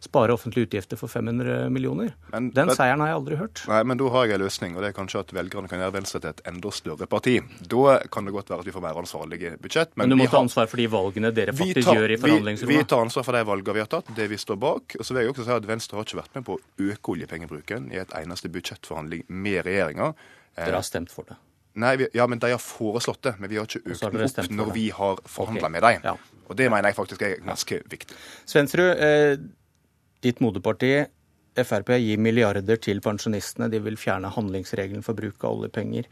spare 0.00 0.34
offentlige 0.34 0.68
utgifter 0.68 0.98
for 1.00 1.08
500 1.08 1.70
millioner. 1.70 2.14
Men- 2.32 2.50
Den 2.50 2.66
men- 2.66 2.76
seieren 2.76 3.00
har 3.00 3.08
jeg 3.08 3.16
aldri 3.16 3.36
hørt. 3.36 3.68
Nei, 3.68 3.82
men 3.82 3.96
da 3.96 4.08
har 4.08 4.26
jeg 4.26 4.34
en 4.34 4.46
løsning, 4.46 4.76
og 4.76 4.82
det 4.82 4.88
er 4.90 4.98
kanskje 5.00 5.20
at 5.20 5.28
velgerne 5.28 5.68
kan 5.68 5.78
gjøre 5.78 5.92
Venstre 5.92 6.20
til 6.20 6.30
et 6.30 6.40
enda 6.46 6.70
større 6.70 7.06
parti. 7.06 7.40
Da 7.66 7.98
kan 8.10 8.24
det 8.24 8.32
godt 8.32 8.48
være 8.48 8.60
at 8.60 8.64
vi 8.64 8.72
får 8.72 8.82
mer 8.82 8.94
ansvarlige 8.94 9.60
budsjett. 9.60 9.90
Men 9.96 10.08
du 10.08 10.16
må 10.16 10.28
ta 10.28 10.38
ansvar 10.38 10.68
for 10.68 10.76
de 10.76 10.86
valgene 10.86 11.32
dere 11.32 11.52
faktisk 11.52 11.84
tar, 11.84 11.94
gjør 11.94 12.10
i 12.10 12.16
vi, 12.16 12.66
vi 12.66 12.84
tar 12.84 13.04
ansvar 13.04 13.24
for 13.24 13.32
de 13.32 13.44
valgene 13.44 13.74
vi 13.74 13.80
har 13.80 13.86
tatt, 13.86 14.14
det 14.14 14.28
vi 14.28 14.36
står 14.36 14.58
bak. 14.58 14.96
Og 14.98 15.04
så 15.04 15.14
vil 15.14 15.24
jeg 15.24 15.34
også 15.34 15.44
si 15.44 15.50
at 15.50 15.66
Venstre 15.66 15.96
har 15.96 16.04
ikke 16.04 16.22
vært 16.22 16.34
med 16.34 16.44
på 16.44 16.56
å 16.56 16.60
øke 16.78 17.09
oljepengebruken 17.10 17.90
i 17.94 18.00
et 18.02 18.12
eneste 18.18 18.50
budsjettforhandling 18.52 19.24
med 19.28 19.62
regjeringa. 19.66 20.12
Dere 20.58 20.80
har 20.80 20.86
stemt 20.86 21.12
for 21.14 21.28
det. 21.28 21.38
Nei, 21.80 21.94
vi, 22.00 22.08
ja, 22.18 22.26
men 22.26 22.40
De 22.42 22.50
har 22.50 22.62
foreslått 22.62 23.22
det, 23.22 23.36
men 23.38 23.50
vi 23.50 23.60
har 23.60 23.68
ikke 23.68 23.84
økt 23.84 24.02
har 24.02 24.16
opp 24.16 24.32
stemt 24.32 24.56
når 24.56 24.72
det. 24.72 24.74
vi 24.74 24.88
har 24.94 25.22
forhandla 25.24 25.68
okay. 25.68 25.74
med 25.76 25.86
dem. 25.86 26.10
Ja. 26.10 26.42
Og 26.50 26.58
Det 26.58 26.66
mener 26.72 26.90
jeg 26.90 26.98
faktisk 26.98 27.22
er 27.22 27.38
ganske 27.46 27.80
viktig. 27.92 28.18
Svensrud, 28.50 28.90
eh, 28.98 29.38
ditt 30.20 30.42
moderparti 30.42 30.94
Frp 31.60 31.90
gir 31.98 32.20
milliarder 32.22 32.78
til 32.78 33.00
pensjonistene. 33.02 33.66
De 33.70 33.80
vil 33.82 33.96
fjerne 33.98 34.30
handlingsregelen 34.32 35.02
for 35.02 35.18
bruk 35.18 35.44
av 35.44 35.58
oljepenger. 35.58 36.06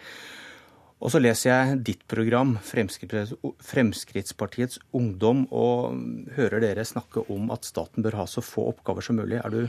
Og 0.98 1.12
så 1.14 1.20
leser 1.22 1.52
jeg 1.52 1.76
ditt 1.86 2.00
program, 2.10 2.56
Fremskrittspartiets 2.58 4.80
Ungdom, 4.98 5.44
og 5.54 5.94
hører 6.34 6.58
dere 6.64 6.82
snakke 6.86 7.22
om 7.30 7.52
at 7.54 7.68
staten 7.68 8.02
bør 8.02 8.16
ha 8.18 8.24
så 8.26 8.42
få 8.42 8.66
oppgaver 8.72 9.02
som 9.06 9.14
mulig. 9.20 9.38
Er 9.38 9.50
du, 9.54 9.68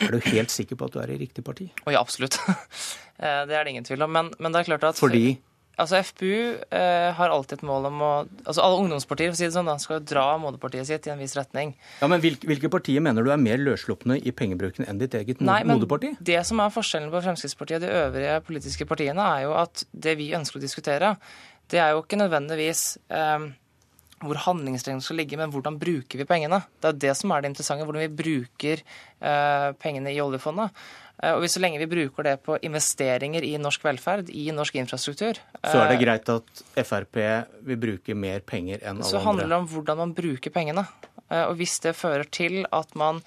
er 0.00 0.16
du 0.16 0.20
helt 0.30 0.52
sikker 0.52 0.78
på 0.78 0.88
at 0.88 0.96
du 0.96 1.02
er 1.02 1.12
i 1.14 1.18
riktig 1.20 1.44
parti? 1.46 1.68
Og 1.86 1.92
ja, 1.94 2.00
absolutt. 2.02 2.38
Eh, 3.16 3.46
Det 3.48 3.54
er 3.56 3.64
det 3.64 3.70
ingen 3.72 3.84
tvil 3.88 4.02
om. 4.04 4.10
Men, 4.12 4.26
men 4.36 4.52
det 4.52 4.58
er 4.60 4.66
klart 4.66 4.82
at 4.84 4.98
Fordi 5.00 5.38
Altså 5.76 5.98
FPU 6.00 6.56
eh, 6.72 7.10
har 7.16 7.32
alltid 7.32 7.58
et 7.58 7.64
mål 7.68 7.88
om 7.90 8.02
å 8.04 8.10
Altså 8.48 8.62
alle 8.64 8.78
ungdomspartier 8.80 9.28
for 9.28 9.36
å 9.36 9.40
si 9.40 9.44
det 9.44 9.54
sånn, 9.54 9.68
da, 9.68 9.74
skal 9.80 10.00
dra 10.08 10.24
moderpartiet 10.40 10.88
sitt 10.88 11.08
i 11.08 11.12
en 11.12 11.20
viss 11.20 11.36
retning. 11.36 11.74
Ja, 12.00 12.08
men 12.08 12.22
hvilke, 12.22 12.48
hvilke 12.48 12.70
partier 12.72 13.04
mener 13.04 13.24
du 13.24 13.32
er 13.32 13.40
mer 13.40 13.60
løsslupne 13.60 14.16
i 14.16 14.32
pengebruken 14.36 14.88
enn 14.88 15.00
ditt 15.02 15.16
eget 15.18 15.42
Nei, 15.44 15.62
Nei, 15.64 15.76
men 15.76 16.16
det 16.24 16.40
som 16.48 16.60
er 16.64 16.72
forskjellen 16.72 17.12
på 17.12 17.20
Fremskrittspartiet 17.26 17.80
og 17.80 17.84
de 17.84 17.92
øvrige 18.06 18.38
politiske 18.48 18.88
partiene, 18.88 19.28
er 19.36 19.44
jo 19.44 19.52
at 19.60 19.84
det 19.92 20.16
vi 20.20 20.30
ønsker 20.36 20.60
å 20.60 20.64
diskutere, 20.64 21.14
det 21.72 21.82
er 21.82 21.92
jo 21.92 22.04
ikke 22.04 22.20
nødvendigvis 22.20 22.86
eh, 23.12 23.48
hvor 24.24 24.38
handlingsregelen 24.46 25.02
skal 25.04 25.18
ligge, 25.20 25.36
men 25.36 25.50
hvordan 25.52 25.76
bruker 25.80 26.20
vi 26.20 26.26
pengene. 26.28 26.62
Det 26.80 26.88
er 26.88 27.00
det 27.04 27.16
som 27.18 27.32
er 27.34 27.42
det 27.42 27.50
interessante, 27.52 27.84
hvordan 27.84 28.06
vi 28.06 28.20
bruker 28.22 28.80
eh, 28.80 29.72
pengene 29.82 30.14
i 30.14 30.20
oljefondet. 30.24 30.72
Eh, 31.20 31.34
og 31.34 31.42
hvis 31.42 31.56
så 31.58 31.62
lenge 31.62 31.80
vi 31.82 31.90
bruker 31.90 32.24
det 32.24 32.36
på 32.46 32.56
investeringer 32.64 33.44
i 33.44 33.52
norsk 33.60 33.84
velferd, 33.84 34.30
i 34.32 34.48
norsk 34.56 34.78
infrastruktur 34.80 35.36
Så 35.36 35.74
er 35.74 35.92
det 35.92 35.98
eh, 35.98 36.02
greit 36.04 36.32
at 36.32 36.64
Frp 36.80 37.20
vil 37.68 37.82
bruke 37.82 38.16
mer 38.16 38.40
penger 38.40 38.80
enn 38.80 38.96
alle 38.96 39.04
andre? 39.04 39.12
så 39.12 39.24
handler 39.26 39.52
det 39.52 39.60
om 39.60 39.68
hvordan 39.74 40.00
man 40.04 40.16
bruker 40.16 40.54
pengene. 40.54 40.86
Og 41.26 41.56
hvis 41.58 41.80
det 41.82 41.96
fører 41.98 42.28
til 42.30 42.60
at 42.70 42.92
man 42.94 43.18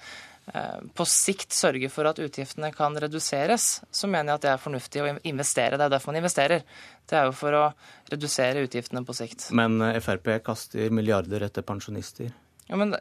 på 0.96 1.04
sikt 1.06 1.54
sørger 1.54 1.92
for 1.92 2.08
at 2.10 2.18
utgiftene 2.18 2.72
kan 2.74 2.96
reduseres, 2.98 3.80
så 3.90 4.08
mener 4.10 4.32
jeg 4.32 4.40
at 4.40 4.46
det 4.46 4.52
er 4.52 4.62
fornuftig 4.62 5.02
å 5.02 5.10
investere. 5.28 5.78
Det 5.78 5.86
er 5.86 5.92
derfor 5.92 6.10
man 6.10 6.20
investerer. 6.22 6.64
Det 7.06 7.18
er 7.18 7.28
jo 7.28 7.34
for 7.36 7.54
å 7.54 7.64
redusere 8.10 8.64
utgiftene 8.66 9.04
på 9.06 9.14
sikt. 9.14 9.50
Men 9.54 9.78
eh, 9.84 10.00
Frp 10.02 10.32
kaster 10.46 10.90
milliarder 10.94 11.46
etter 11.46 11.66
pensjonister. 11.66 12.32
Ja, 12.70 12.78
men 12.78 12.94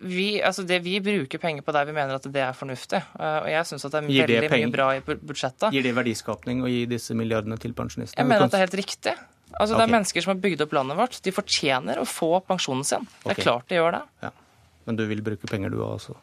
vi, 0.00 0.40
altså 0.42 0.62
det, 0.62 0.80
vi 0.84 1.00
bruker 1.04 1.40
penger 1.42 1.64
på 1.66 1.74
der 1.74 1.88
vi 1.88 1.94
mener 1.96 2.16
at 2.16 2.26
det 2.32 2.42
er 2.42 2.54
fornuftig. 2.56 3.00
Eh, 3.18 3.38
Og 3.42 3.48
jeg 3.50 3.70
syns 3.70 3.86
at 3.86 3.96
det 3.96 4.02
er 4.02 4.10
det 4.10 4.40
veldig 4.40 4.50
penger? 4.52 4.68
mye 4.68 4.76
bra 4.76 4.90
i 4.96 5.02
budsjettet. 5.30 5.74
Gir 5.74 5.86
det 5.86 5.94
verdiskapning 5.96 6.62
å 6.62 6.70
gi 6.70 6.84
disse 6.90 7.16
milliardene 7.18 7.58
til 7.60 7.74
pensjonistene? 7.76 8.22
Jeg 8.22 8.30
mener 8.30 8.46
at 8.46 8.54
det 8.54 8.60
er 8.60 8.66
helt 8.68 8.78
riktig. 8.82 9.16
Altså 9.56 9.76
Det 9.76 9.86
er 9.86 9.92
mennesker 9.94 10.24
som 10.24 10.34
har 10.34 10.40
bygd 10.42 10.62
opp 10.66 10.74
landet 10.76 10.98
vårt. 10.98 11.18
De 11.22 11.32
fortjener 11.34 12.00
å 12.02 12.06
få 12.08 12.32
pensjonen 12.46 12.86
sin. 12.86 13.06
Det 13.22 13.30
er 13.30 13.36
okay. 13.36 13.46
klart 13.46 13.68
de 13.70 13.78
gjør 13.78 13.98
det. 13.98 14.02
Ja. 14.26 14.32
Men 14.86 14.98
du 14.98 15.04
vil 15.10 15.22
bruke 15.26 15.50
penger 15.50 15.74
du 15.74 15.78
også? 15.82 16.16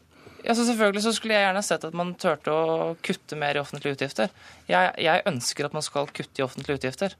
Ja, 0.44 0.56
så 0.56 0.66
selvfølgelig 0.68 1.06
så 1.06 1.14
skulle 1.16 1.38
jeg 1.38 1.48
gjerne 1.48 1.64
sett 1.64 1.86
at 1.88 1.96
man 1.96 2.14
turte 2.20 2.52
å 2.52 2.94
kutte 3.06 3.38
mer 3.40 3.56
i 3.56 3.62
offentlige 3.62 3.96
utgifter. 3.96 4.32
Jeg, 4.68 4.92
jeg 5.00 5.24
ønsker 5.30 5.70
at 5.70 5.76
man 5.76 5.86
skal 5.86 6.10
kutte 6.12 6.42
i 6.42 6.46
offentlige 6.46 6.82
utgifter. 6.82 7.16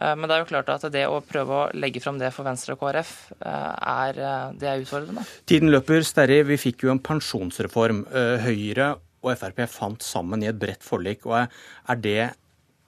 Eh, 0.00 0.14
Men 0.16 0.28
det 0.28 0.36
er 0.36 0.42
jo 0.42 0.50
klart 0.50 0.70
at 0.72 0.86
det 0.94 1.04
å 1.06 1.20
prøve 1.24 1.58
å 1.58 1.66
legge 1.76 2.02
fram 2.02 2.18
det 2.18 2.32
for 2.34 2.46
Venstre 2.46 2.74
og 2.74 2.82
KrF, 2.82 3.12
eh, 3.38 3.74
er, 3.94 4.18
eh, 4.18 4.46
det 4.60 4.70
er 4.70 4.84
utfordrende. 4.84 5.26
Tiden 5.46 5.70
løper. 5.70 6.02
Sterri, 6.06 6.40
vi 6.46 6.60
fikk 6.60 6.86
jo 6.86 6.94
en 6.94 7.02
pensjonsreform. 7.02 8.04
Høyre 8.44 8.94
og 9.24 9.36
Frp 9.40 9.64
fant 9.70 10.02
sammen 10.04 10.42
i 10.42 10.50
et 10.50 10.58
bredt 10.58 10.84
forlik. 10.84 11.26
og 11.26 11.48
Er 11.88 11.96
det 11.96 12.34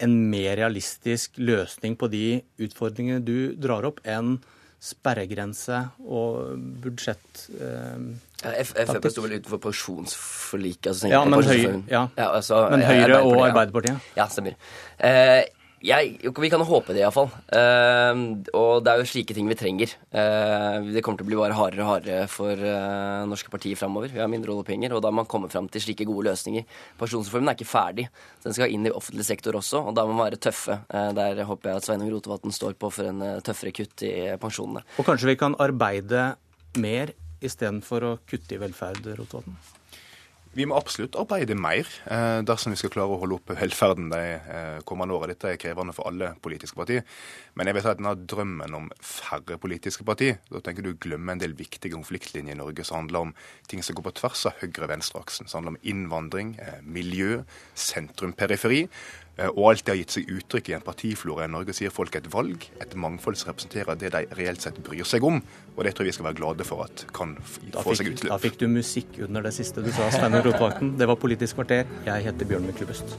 en 0.00 0.30
mer 0.30 0.56
realistisk 0.56 1.38
løsning 1.38 1.96
på 1.96 2.10
de 2.12 2.42
utfordringene 2.60 3.24
du 3.24 3.54
drar 3.56 3.86
opp, 3.88 4.02
enn 4.04 4.36
sperregrense 4.80 5.80
og 6.06 6.56
budsjett? 6.82 7.46
eh, 7.60 7.98
Ja, 8.44 8.52
Frp 8.62 9.08
sto 9.10 9.22
vel 9.24 9.38
utenfor 9.40 9.58
pensjonsforliket. 9.58 10.86
Altså, 10.92 11.08
Ja, 11.08 11.24
men. 11.24 11.40
Høyre- 11.42 11.82
ja. 11.90 12.08
altså, 12.16 12.70
Men 12.70 12.82
Høyre 12.82 13.22
og 13.24 13.36
ja. 13.38 13.46
Arbeiderpartiet? 13.52 14.00
Ja, 14.16 14.26
stemmer. 14.28 14.54
Eh, 15.00 15.44
jeg, 15.84 16.16
vi 16.40 16.50
kan 16.50 16.62
håpe 16.64 16.94
det, 16.94 17.02
iallfall. 17.02 17.28
Uh, 17.52 18.42
og 18.56 18.84
det 18.84 18.92
er 18.92 19.02
jo 19.02 19.08
slike 19.10 19.36
ting 19.36 19.48
vi 19.50 19.58
trenger. 19.58 19.92
Uh, 20.08 20.88
det 20.88 21.02
kommer 21.04 21.20
til 21.20 21.26
å 21.26 21.30
bli 21.30 21.38
bare 21.38 21.56
hardere 21.58 21.84
og 21.84 21.90
hardere 21.90 22.30
for 22.32 22.56
uh, 22.56 23.26
norske 23.28 23.52
partier 23.52 23.78
framover. 23.78 24.12
Vi 24.14 24.22
har 24.22 24.30
mindre 24.32 24.54
oljepenger, 24.54 24.96
og 24.96 25.04
da 25.04 25.12
må 25.12 25.20
man 25.20 25.30
komme 25.30 25.50
fram 25.52 25.68
til 25.72 25.84
slike 25.84 26.08
gode 26.08 26.30
løsninger. 26.30 26.66
Pensjonsreformen 27.00 27.52
er 27.52 27.58
ikke 27.58 27.68
ferdig. 27.68 28.08
Den 28.44 28.56
skal 28.56 28.72
inn 28.72 28.88
i 28.88 28.94
offentlig 28.94 29.28
sektor 29.28 29.58
også, 29.60 29.84
og 29.90 29.96
da 29.98 30.06
må 30.08 30.16
man 30.16 30.30
være 30.30 30.40
tøffe. 30.48 30.80
Uh, 30.88 31.10
der 31.16 31.44
håper 31.46 31.72
jeg 31.72 31.82
at 31.82 31.88
Sveinung 31.90 32.12
Rotevatn 32.14 32.54
står 32.54 32.76
på 32.80 32.90
for 32.92 33.10
en 33.10 33.22
eh, 33.24 33.40
tøffere 33.44 33.72
kutt 33.76 34.04
i 34.06 34.12
pensjonene. 34.40 34.82
Og 35.00 35.06
kanskje 35.06 35.30
vi 35.30 35.38
kan 35.40 35.56
arbeide 35.62 36.32
mer 36.80 37.12
istedenfor 37.44 38.06
å 38.06 38.14
kutte 38.28 38.56
i 38.56 38.60
velferd, 38.60 39.04
Rotevatn? 39.18 39.58
Vi 40.56 40.64
må 40.64 40.76
absolutt 40.78 41.16
arbeide 41.20 41.52
mer 41.58 41.84
eh, 42.08 42.38
dersom 42.46 42.72
vi 42.72 42.78
skal 42.80 42.92
klare 42.94 43.12
å 43.12 43.18
holde 43.20 43.36
oppe 43.36 43.56
velferden 43.58 44.06
de 44.08 44.20
eh, 44.38 44.78
kommende 44.88 45.12
åra. 45.12 45.28
Dette 45.28 45.50
er 45.52 45.58
krevende 45.60 45.92
for 45.92 46.08
alle 46.08 46.30
politiske 46.40 46.78
partier. 46.78 47.04
Men 47.58 47.68
jeg 47.68 47.82
si 47.84 47.90
at 47.90 48.00
denne 48.00 48.14
drømmen 48.32 48.76
om 48.78 48.88
færre 49.04 49.58
politiske 49.60 50.06
partier, 50.08 50.38
da 50.48 50.62
tenker 50.64 50.86
du 50.86 50.94
glemmer 51.02 51.36
en 51.36 51.42
del 51.42 51.52
viktige 51.58 51.92
konfliktlinjer 51.92 52.56
i 52.56 52.60
Norge 52.62 52.86
som 52.88 53.02
handler 53.02 53.28
om 53.28 53.34
ting 53.68 53.84
som 53.84 53.98
går 53.98 54.08
på 54.08 54.14
tvers 54.22 54.46
av 54.48 54.56
høyre-venstre-aksen. 54.62 55.50
Som 55.50 55.60
handler 55.60 55.76
om 55.76 55.92
innvandring, 55.92 56.56
eh, 56.62 56.80
miljø, 56.82 57.42
sentrum-periferi. 57.76 58.86
Eh, 59.36 59.50
og 59.52 59.66
alt 59.70 59.84
det 59.84 59.92
har 59.92 59.98
gitt 60.00 60.14
seg 60.16 60.30
uttrykk 60.32 60.70
i 60.70 60.74
en 60.78 60.84
partiflora 60.84 61.44
i 61.44 61.50
Norge 61.52 61.74
sier 61.76 61.92
folk 61.92 62.14
et 62.16 62.28
valg, 62.32 62.64
et 62.80 62.94
mangfold 62.96 63.36
som 63.36 63.50
representerer 63.50 63.98
det 64.00 64.12
de 64.14 64.22
reelt 64.38 64.64
sett 64.64 64.78
bryr 64.86 65.04
seg 65.04 65.24
om. 65.28 65.42
Og 65.76 65.84
det 65.84 65.92
tror 65.92 66.06
jeg 66.06 66.14
vi 66.14 66.16
skal 66.16 66.28
være 66.30 66.40
glade 66.40 66.64
for 66.68 66.86
at 66.86 67.04
kan 67.16 67.36
Da 67.74 67.84
få 67.84 67.96
seg 67.98 68.14
utløp. 68.14 68.30
da 68.32 68.38
fikk 68.40 68.56
du 68.62 68.66
musikk 68.72 69.20
under 69.28 69.44
det 69.44 69.52
siste 69.58 69.84
du 69.84 69.92
sa, 69.92 70.08
Steinar 70.14 70.46
Rotevatn. 70.46 70.96
Det 70.96 71.08
var 71.08 71.20
Politisk 71.20 71.60
kvarter. 71.60 71.84
Jeg 72.06 72.24
heter 72.30 72.48
Bjørn 72.48 72.64
Myklebust. 72.70 73.16